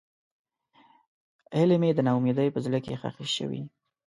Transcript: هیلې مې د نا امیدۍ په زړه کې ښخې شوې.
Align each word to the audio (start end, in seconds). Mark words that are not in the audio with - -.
هیلې 1.57 1.77
مې 1.81 1.89
د 1.93 1.99
نا 2.07 2.11
امیدۍ 2.19 2.47
په 2.53 2.59
زړه 2.65 2.79
کې 2.85 2.99
ښخې 3.01 3.27
شوې. 3.37 3.61